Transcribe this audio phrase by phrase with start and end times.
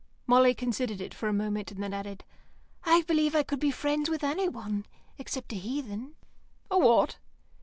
[0.25, 2.23] Molly considered it for a moment, and added,
[2.85, 4.87] "I believe I could be friends with anyone,
[5.19, 6.15] except a heathen."
[6.71, 7.19] "A what?"